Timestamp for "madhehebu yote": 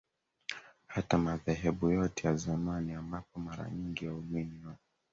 1.17-2.27